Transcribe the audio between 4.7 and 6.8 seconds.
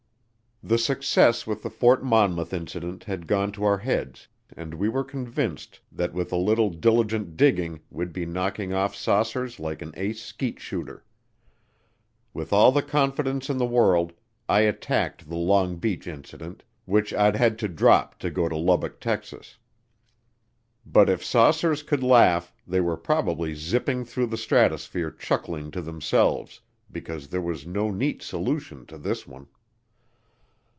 we were convinced that with a little